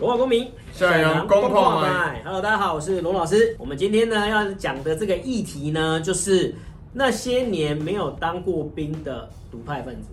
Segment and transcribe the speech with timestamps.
[0.00, 2.22] 罗马公民，向阳公矿买。
[2.22, 3.56] Hello，大家好，我是罗老师。
[3.58, 6.54] 我们今天呢要讲的这个议题呢，就是
[6.92, 10.10] 那些年没有当过兵的独派分子。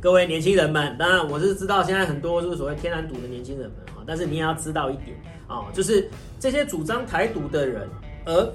[0.00, 6.08] 各位年轻人们，当然我是知道现在很多就是所谓天然独的年轻人们啊，但是你也要知道一点啊，就是
[6.38, 7.88] 这些主张台独的人，
[8.24, 8.52] 而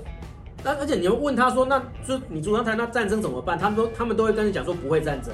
[0.63, 1.77] 那而且你们问他说，那
[2.07, 3.59] 就你主张台那战争怎么办？
[3.59, 5.33] 他们都他们都会跟你讲说不会战争，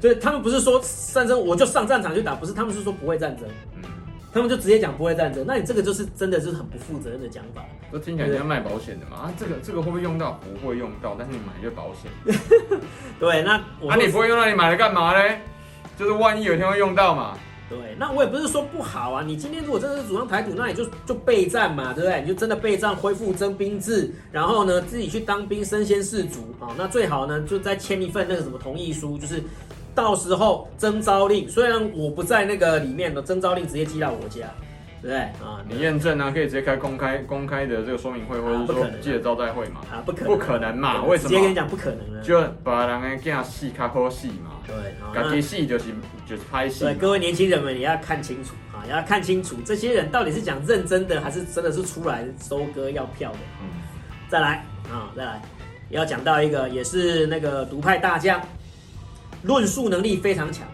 [0.00, 0.80] 就是他们不是说
[1.12, 3.48] 战争我就上战场去打，不是，他们是说不会战争。
[4.32, 7.64] 他们就直接讲不会战争，那你这个就是真的就是很不负责任的讲法。
[7.90, 9.16] 都听起来像卖保险的嘛？
[9.16, 10.38] 啊， 这个这个会不会用到？
[10.60, 12.12] 不会用到，但是你买就保险。
[13.18, 15.40] 对，那我啊，你不会用到，你买了干嘛嘞？
[15.98, 17.38] 就是万一有一天会用到嘛。
[17.70, 19.24] 对，那我也不是说不好啊。
[19.26, 22.20] 你今天如果真的是主张台独，那你就就备战嘛，对不对？
[22.20, 26.74] 你就真的备战，恢复征兵制，然后呢自己去当兵，身先士卒啊。
[26.76, 29.42] 那最好呢就再签一份那个什么同意书，就是。
[29.96, 34.46] 到时候征召令，虽然我不在那个里面的征召令直接寄到我家，
[35.00, 35.64] 对不对啊？
[35.66, 39.80] 你验证啊，可以直接开公开公开的这个说明会，或者是说记者招待会嘛？
[39.90, 41.02] 啊，不可能，不可能嘛？
[41.04, 41.30] 为什么？
[41.30, 44.60] 直接跟你讲不可能了，就把人家这样戏卡好戏嘛？
[44.66, 44.74] 对，
[45.14, 45.86] 感觉戏就是
[46.28, 46.84] 就是拍戏。
[46.84, 53.38] 对，各位年轻人们也要看清楚啊，也要看清楚这些人到底是讲认真的，还是真的是出来收割要票的？
[53.62, 53.68] 嗯，
[54.28, 54.62] 再来
[54.92, 55.40] 啊，再来，
[55.88, 58.38] 要讲到一个也是那个独派大将。
[59.46, 60.66] 论述能力非常强，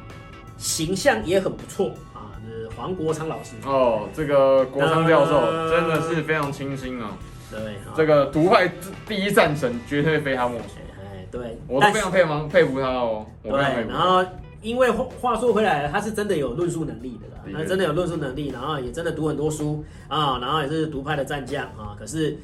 [0.57, 2.33] 形象也很不错啊！
[2.47, 7.11] 是黄国昌老师哦，这个国昌教授真的是非常清新啊。
[7.51, 8.73] 对，这个独派
[9.07, 10.65] 第一战神绝对非他莫属。
[10.99, 13.27] 哎，对，我都非常佩服佩服他哦。
[13.43, 13.53] 对，
[13.87, 14.25] 然后
[14.63, 22.39] 因为话说回来，他是真的有论述能力的啦，他真的有论述能力，然后也真的读很多书啊，然后也是独派的战将啊，可是。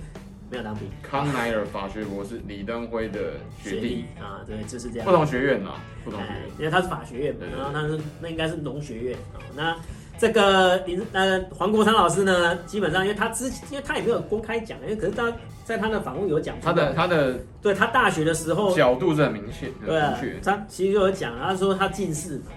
[0.51, 5.07] 没有当兵，康奈尔法学博士李登辉的学弟啊，对，就是这样。
[5.07, 9.39] 不同学院啊，不同学院，因为他是法学院嘛，然后他是那应该是农学院啊。
[9.55, 9.77] 那
[10.19, 15.33] 这个林呃黄国昌老师呢，基本上因为他之因为他也没有公开讲，因为可是他
[15.65, 22.51] 在他的访问有讲，他的他的对他大学的时候角度是很明确，对啊，他其实就有讲，他说他近视嘛，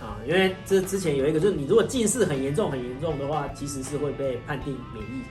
[0.00, 5.22] 啊，因为这之前有一个就是你如果近视很严重很严重的话，其实是会被判定免役。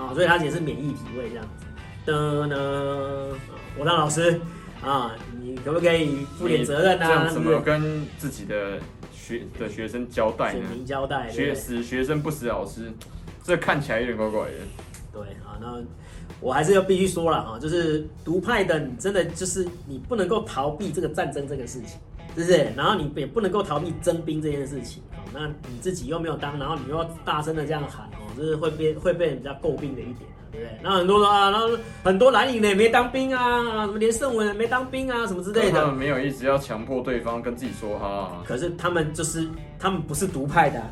[0.00, 1.66] 啊，所以他也是免疫体位这样子
[2.06, 3.36] 的呢。
[3.78, 4.40] 我当老师
[4.82, 7.06] 啊，你可不可以负点责任呢？
[7.06, 8.78] 这样怎么跟自己的
[9.12, 10.68] 学的学生交代呢？
[10.86, 12.90] 交代，学死学生不死老师，
[13.44, 14.54] 这看起来有点怪怪的。
[15.12, 15.78] 对啊，那
[16.40, 21.98] 我还是要必须说了啊，就是独派的，你真的就是你不能够逃避这个战争这个事情，
[22.34, 22.72] 是不是？
[22.76, 25.20] 然后你也不能够逃避征兵这件事情啊。
[25.34, 30.78] 那你自己又没有当，然后你又要大声的这样喊哦，就是会被会被人家诟病的一点，对不对？
[30.82, 31.68] 那很多人啊，然后
[32.02, 35.80] 很多蓝营的也没当兵啊，什么连胜文也没当兵啊，什么之类的。
[35.80, 38.42] 他们没有一直要强迫对方跟自己说哈。
[38.46, 39.48] 可是他们就是
[39.78, 40.82] 他们不是独派的，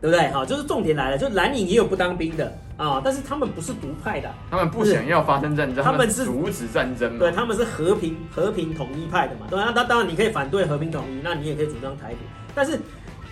[0.00, 0.28] 对不对？
[0.30, 9.46] 好，就是重点来了，就蓝营也有不当兵的啊，但是他们不是独派的，他们不想要发生战争，他们是阻止战争，对，他们是和平和平统一派的嘛。
[9.50, 12.18] 对，那当然你可以反对和平统一，那你也可以主张台独，
[12.54, 12.78] 但是。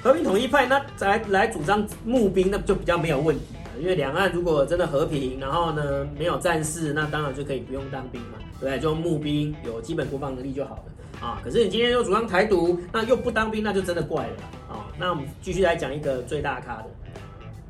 [0.02, 3.55] 和平统一派，那来来主张募兵，那就比较没有问题了。
[3.78, 8.78] 因为两岸如果真的和平，然后呢没有战事，那当然就可以不用当兵嘛，对不对？
[8.78, 11.40] 就募兵，有基本国防能力就好了啊。
[11.44, 14.32] 可是你今天又主张台独，那又不当兵，那就真的怪了
[14.68, 14.86] 啊。
[14.98, 16.84] 那我们继续来讲一个最大咖的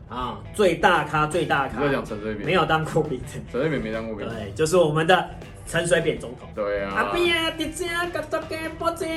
[0.09, 1.81] 啊，最大咖最大咖。
[1.81, 3.25] 我在讲陈水扁，没有当过兵的。
[3.51, 4.29] 陈水扁没当过兵。
[4.29, 5.29] 对，就是我们的
[5.67, 6.49] 陈水扁总统。
[6.55, 6.93] 对啊。
[6.95, 9.09] 阿扁啊，直接甲大家保证，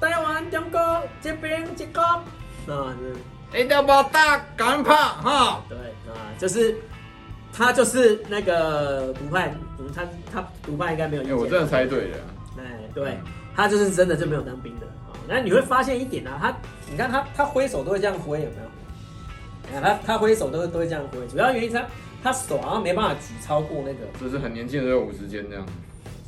[0.00, 2.02] 台湾中国这边一个。
[2.02, 2.24] 啊，
[2.66, 3.14] 是
[3.56, 5.62] 一定要把大，赶快哈！
[5.68, 5.78] 对
[6.12, 6.76] 啊，就是
[7.52, 9.54] 他就是那个独派，
[9.94, 10.02] 他
[10.32, 11.36] 他毒派应该没有意见。
[11.36, 12.18] 我真的猜对了。
[12.58, 12.62] 哎，
[12.94, 13.18] 对，
[13.54, 15.16] 他就是真的就没有当兵的啊。
[15.26, 16.56] 那你会发现一点啊，他
[16.90, 18.68] 你看他他挥手都会这样挥，有没有？
[19.66, 21.86] 你看他他挥手都会都会这样挥，主要原因是他
[22.22, 25.66] 他手好像没办法举超过那个，就是很年轻的时候五十肩这样。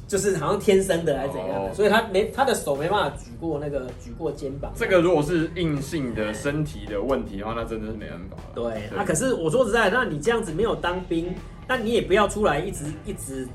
[0.09, 1.77] 就是好像天生的还是怎样的，oh.
[1.77, 4.73] 所以他没他的手没办法举过那个举过肩膀。
[4.75, 8.37] 这个如果是硬性的身体的问题的话，那真的是没办法。
[8.55, 11.35] 对，那对、啊、可是我说实在的，那你这样子没有当兵，
[11.69, 13.47] 那你也不要出来一直一直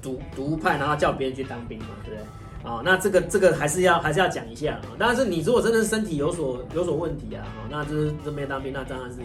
[0.00, 2.70] 独独派，然后叫别人去当兵嘛，对不对？
[2.70, 4.94] 啊，那这个这个还是要还是要讲一下啊。
[4.96, 9.16] 但是你如果真的是身体有所有所问题啊，那就是这边当兵，那当然是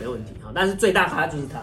[0.00, 0.50] 没问题啊。
[0.52, 1.60] 但是最大咖就是他。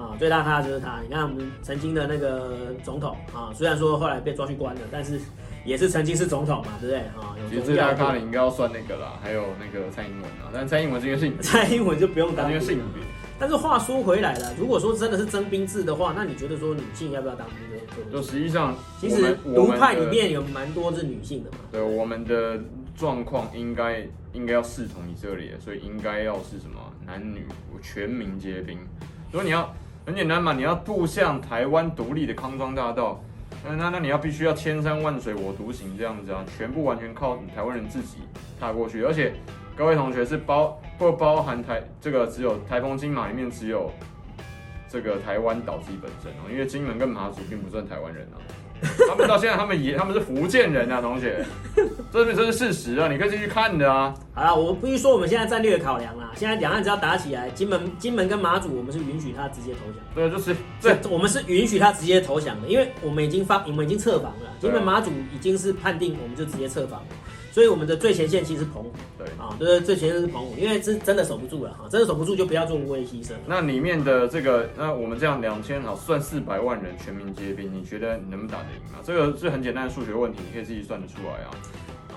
[0.00, 0.98] 啊，最大咖就是他。
[1.02, 5.20] 你看，我们曾经的那个总统啊，虽然说后来被抓去关了，但是
[5.64, 7.00] 也是曾经是总统嘛，对不对？
[7.00, 10.48] 啊，其实最大咖的应该要算那个啦，还有那个蔡英文啊。
[10.54, 12.58] 但蔡英文这个姓，蔡英文就不用当兵。
[12.58, 12.82] 这个姓
[13.38, 18.12] 但是话说回来了，如果说真的是征兵制的话，那你觉得说女性要不要当兵呢？
[18.12, 21.58] 就实际上，其实独派里面有蛮多是女性的嘛。
[21.72, 22.60] 对，我们的
[22.94, 27.46] 状况应该应该要视同以色列，所以应该要是什么男女
[27.82, 28.78] 全民皆兵。
[29.32, 29.74] 如果你要
[30.10, 33.22] 很简单嘛，你要步向台湾独立的康庄大道，
[33.64, 38.16] 那那那你要必须要千山万水我独行这样子啊，全部完全靠台湾人自己
[38.58, 39.04] 踏过去。
[39.04, 39.32] 而且
[39.76, 43.88] 各位同学是包不包含台这个只有台风金马里面只有
[44.88, 48.42] 这个台湾岛自己本身哦，因为金门跟马祖并不算台湾人啊。
[49.08, 51.46] 他们到现在，他们也他们是福建人啊，同学，
[52.12, 54.12] 这是这是事实啊，你可以继续看的啊。
[54.34, 60.02] 好了，我必须说我们现在战略的考量啦，现在两岸只要打起来，金门金门跟马祖，我们是允许他直接投降。
[60.14, 67.06] 对，就是对，我们是允许他直接投降的，因为我们已经发，我们已经撤防了，金门马祖已经是判定，我们就直接撤防了。
[67.52, 73.32] 所以我们的最前线其实是澎湖，对啊，对，最前线是澎湖，因为是真的守不住了哈，真的守不住就不要做无谓牺牲。
[73.44, 79.02] 那里面的这个，那我们这样两千好算四百万人全民皆兵，你觉得你能不能打得赢啊？
[79.04, 81.50] 这个是很简单的数学问题，你可以自己算得出来啊。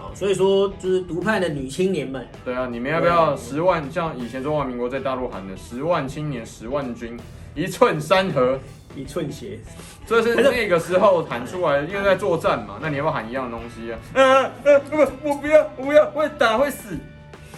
[0.04, 3.90] 啊，所以说就是独派的女青年们，对啊，你们要不要十万？
[3.92, 7.18] 像以前中华民国在大陆喊的十万青年十万军，
[7.56, 8.60] 一寸山河
[8.96, 9.60] 一寸血。
[10.06, 12.78] 这是那个时候喊出来，因为在作战嘛。
[12.82, 14.00] 那你要不要喊一样的东西啊？
[14.14, 14.98] 呃呃，不，
[15.30, 16.98] 我不要，我不要，会打会死。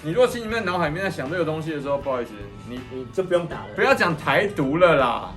[0.03, 2.31] 你如果心里面脑海里面在想这个东西的时候，不好意思，
[2.69, 3.69] 你你就不用打了。
[3.75, 5.33] 不要讲台独了啦，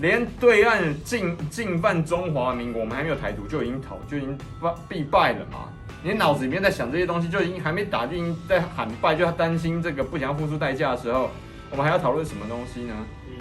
[0.00, 5.70] 连对岸进进犯中华民国，我们还没有台独，就已经讨就已经败必败了嘛。
[6.02, 11.30] 你脑子里面在想这些东西，就已经还没打，就已经在喊败，就要担心这个不想要付出代价的时候，
[11.70, 12.94] 我们还要讨论什么东西呢？
[13.28, 13.36] 嗯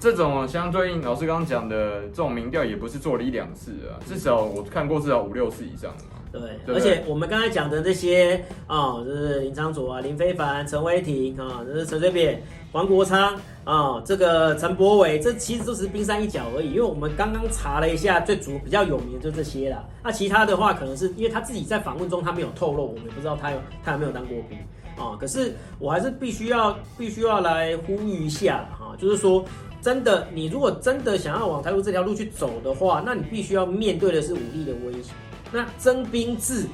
[0.00, 6.19] 这种相对应，老师刚刚讲的这种民调也不是做了一两次啊，至少我看过至少五六次以上嘛。
[6.32, 6.40] 对，
[6.74, 8.36] 而且我们刚才讲的这些
[8.66, 12.40] 啊、哦，就是林昌佐啊、林非凡、陈威霆啊，这是陈水扁、
[12.70, 13.34] 黄国昌
[13.64, 16.70] 啊，这个陈柏伟，这其实都是冰山一角而已。
[16.70, 19.84] 因为我们刚刚查了一下，最主比较有名的就这些啦。
[20.04, 24.56] 那其他的话，可能是因为他自己在访问中他没有透露，我们也不知道他有他有没有当过兵
[24.96, 25.16] 啊。
[25.18, 29.44] 可是我还是必须要必须要来呼吁一下哈，就是说。
[29.82, 35.10] 真的，你如果真的想要往台独这条路去走的话，那你必须要面对的是武力的威胁。
[35.52, 36.66] 那征兵制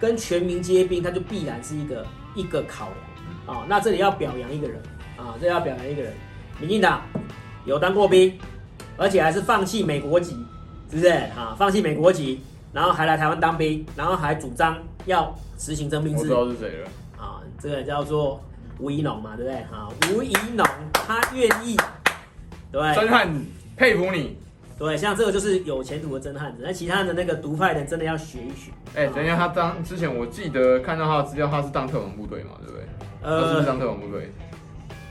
[0.00, 2.88] 跟全民皆兵，它就必然是一个一个考
[3.46, 3.64] 量啊。
[3.68, 4.80] 那这里要表扬一个人
[5.16, 6.12] 啊，这里要表扬一个人，
[6.60, 7.02] 民进党
[7.64, 8.38] 有当过兵，
[8.96, 10.36] 而且还是放弃美国籍，
[10.90, 11.54] 是不是啊？
[11.58, 12.40] 放弃美国籍，
[12.72, 16.20] 然后还来台湾当兵，然后还主张要实行征兵制。
[16.20, 16.88] 我知道是谁了
[17.18, 17.42] 啊？
[17.60, 18.42] 这个叫做
[18.78, 19.60] 吴怡农嘛，对不对？
[19.62, 21.76] 啊，吴怡农他愿意。
[22.72, 23.40] 对，真汉子，
[23.76, 24.38] 佩服你。
[24.80, 26.62] 对，像这个就是有前途的真汉子。
[26.64, 28.70] 那其他的那个独派的，真的要学一学。
[28.94, 32.82] 哎、欸，等一下，他当之前我记得看到他的资料，他是当特种部队嘛，对不对？
[33.20, 34.30] 呃，他是不是当特种部队？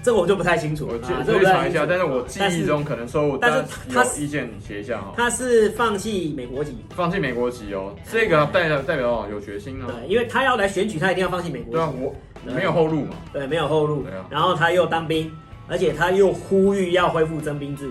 [0.01, 0.87] 这个我就不太清楚。
[0.87, 1.13] 我去
[1.45, 3.63] 查一下，但是我记忆中可能说我，但是
[3.93, 5.13] 他意见写一下哈。
[5.15, 9.85] 他是放弃美国籍，放弃美国籍哦，这个代表代表有决心啊。
[9.87, 11.71] 对，因为他要来选举，他一定要放弃美国籍。
[11.73, 12.15] 对啊，我
[12.51, 13.15] 没有后路嘛。
[13.31, 14.03] 对，没有后路。
[14.31, 15.31] 然后他又当兵。
[15.71, 17.87] 而且他又呼吁要恢复征兵制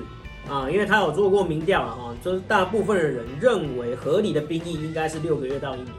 [0.49, 5.93] 啊，因为他有做过民调了哈，就是大部分的人认为合理的兵役应该是六个月到一年，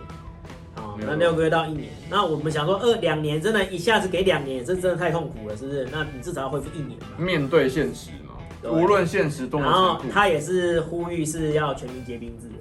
[0.76, 5.88] 啊，那六个月到一年，那我们想说二两年真的一下子给两年，这真的太痛苦了，是不是？
[5.92, 7.08] 那你至少要恢复一年嘛。
[7.18, 9.66] 面对现实嘛，无论现实多么。
[9.66, 12.56] 然后他也是呼吁是要全民皆兵制的。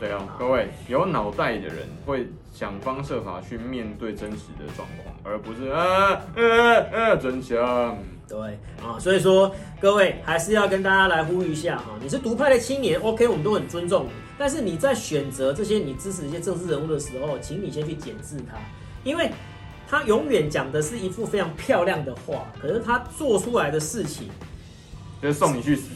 [0.00, 7.98] 对啊，各位有脑袋的人会想方设法去面对真实的状况，而不是啊啊啊真相。
[8.26, 14.10] 对啊，所以说各位还是要跟大家来呼吁一下哈，你是独派的青年，OK，我们都很尊重你。
[14.38, 18.56] 但是你在选择这些你支持一些政治人物的时候，请你先去检视他，
[19.04, 19.30] 因为
[19.86, 24.30] 他永远讲的是一副非常漂亮的话，可是他做出来的事情
[25.20, 25.90] 就是送你去死。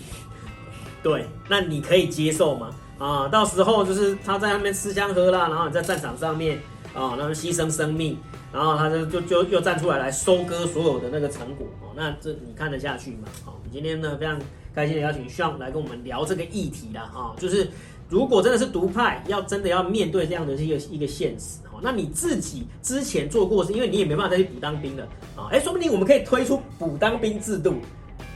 [1.02, 2.70] 对，那你可以接受吗？
[2.98, 6.58] 啊，到时候就是他在那边吃香喝辣，然后你在战场上面
[6.94, 8.18] 啊，那么牺牲生命。
[8.52, 13.26] 然后他就就就又站出来来收割所有的那个成果哦，那这你看得下去吗？
[13.44, 14.40] 好，今天呢非常
[14.72, 17.68] 开心的邀请 Sean 来跟我们聊这个议题啦哈，就是
[18.08, 25.02] 如果真的是独派，要真的要面对这样的一个一个现实哈，那你自己之前做过是因为你也没办法再去补当兵了
[25.34, 27.74] 啊，哎，说不定我们可以推出补当兵制度，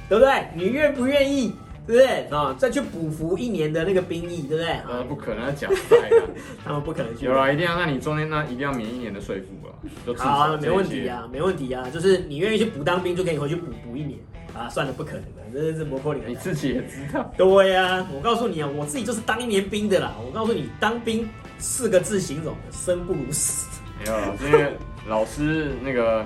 [0.09, 0.49] 对不对？
[0.57, 1.55] 你愿不愿意？
[1.89, 2.55] 对不对啊？
[2.59, 4.73] 再去补服一年的那个兵役，对不对？
[4.87, 6.23] 呃，不可能要讲赛的，
[6.63, 7.25] 他们不可能去。
[7.25, 9.73] 有啊，一定要，那你中间那一定要免一年的税负啊。
[10.19, 14.19] 好，没问题啊，没问题啊，就是你愿意去补当兵，就可以回去补补一年
[14.55, 14.69] 啊。
[14.69, 17.33] 算了，不可能的，这是摩托里你自己也知道。
[17.39, 20.15] 对呀、啊，我告诉你啊，我自己就是当一年兵的啦。
[20.23, 21.27] 我告诉你，当兵
[21.57, 23.67] 四个字形容：生不如死。
[23.99, 24.77] 没有，因为
[25.09, 26.23] 老师那个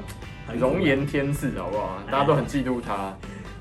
[0.58, 2.02] 容颜天赐，好不好？
[2.10, 3.16] 大家都很嫉妒他。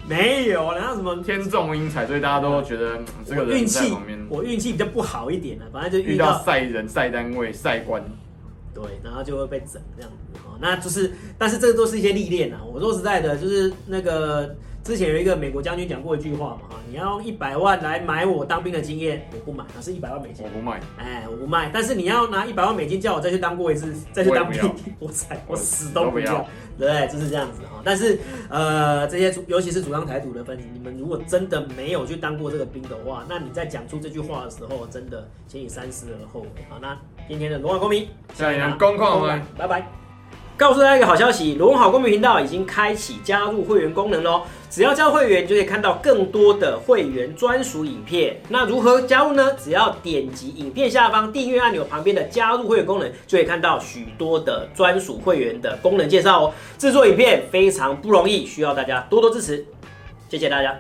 [0.07, 4.19] 没有，然后什么天纵英才，所以大家都觉得这个人在旁边。
[4.29, 8.03] 我运气比较不好一点呢，反正就遇到赛人、赛单位、赛官，
[8.73, 10.57] 对，然后就会被整这样子哦。
[10.59, 12.59] 那就是，但是这个都是一些历练啊。
[12.65, 14.55] 我说实在的，就是那个。
[14.83, 21.69] 之前有一个美国将军讲过一句话嘛，哈，你要用一百万来买我当兵的经验，我不买，那是一百万美金，我不卖，哎，我不卖。
[21.71, 24.59] 但是你要拿一百万美金叫我再去当过一次，再去当兵，
[24.97, 26.45] 我才我，我死都不要，
[26.79, 27.79] 对，就是这样子哈。
[27.83, 28.19] 但是
[28.49, 36.47] 呃，这些尤其是主张台独的分子，你们如果真的没有去当过这个兵的话，那你在讲出这句话的时候，真的请你三思而后为。
[36.69, 36.97] 好，那
[37.27, 40.00] 今天的罗马公民，下一场公控们，拜拜。
[40.61, 44.43] 告诉大家一个好消息，罗文好公民频道已经开启加入会员功能喽！
[44.69, 48.39] 只要加入会员，就可以看到更多的会员专属影片。
[48.47, 49.55] 那如何加入呢？
[49.55, 56.53] 只要点击影片下方订阅按钮旁边的加入会员功能，就可以看到许多的专属会员的功能介绍哦。
[56.77, 59.65] 制作影片非常不容易，需要大家多多支持，
[60.29, 60.79] 谢谢大家。